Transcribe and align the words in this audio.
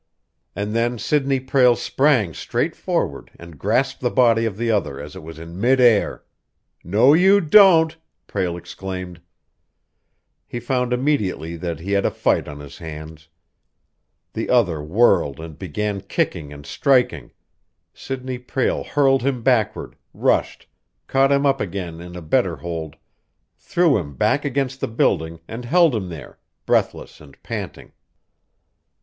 And 0.55 0.73
then 0.75 0.97
Sidney 0.97 1.39
Prale 1.39 1.75
sprang 1.75 2.33
straight 2.33 2.75
forward, 2.75 3.29
and 3.37 3.59
grasped 3.59 4.01
the 4.01 4.09
body 4.09 4.45
of 4.45 4.57
the 4.57 4.71
other 4.71 4.99
as 4.99 5.15
it 5.15 5.21
was 5.21 5.37
in 5.37 5.61
mid 5.61 5.79
air. 5.79 6.23
"No, 6.83 7.13
you 7.13 7.39
don't!" 7.39 7.95
Prale 8.25 8.57
exclaimed. 8.57 9.21
He 10.47 10.59
found 10.59 10.91
immediately 10.91 11.55
that 11.55 11.81
he 11.81 11.91
had 11.91 12.03
a 12.03 12.09
fight 12.09 12.47
on 12.47 12.61
his 12.61 12.79
hands. 12.79 13.29
The 14.33 14.49
other 14.49 14.81
whirled 14.81 15.39
and 15.39 15.59
began 15.59 16.01
kicking 16.01 16.51
and 16.51 16.65
striking. 16.65 17.29
Sidney 17.93 18.39
Prale 18.39 18.83
hurled 18.83 19.21
him 19.21 19.43
backward, 19.43 19.95
rushed, 20.15 20.65
caught 21.05 21.31
him 21.31 21.45
up 21.45 21.61
again 21.61 22.01
in 22.01 22.15
a 22.15 22.23
better 22.23 22.55
hold, 22.55 22.95
threw 23.55 23.97
him 23.99 24.15
back 24.15 24.45
against 24.45 24.79
the 24.81 24.87
building, 24.87 25.41
and 25.47 25.63
held 25.63 25.93
him 25.93 26.09
there, 26.09 26.39
breathless 26.65 27.21
and 27.21 27.37
panting. 27.43 27.91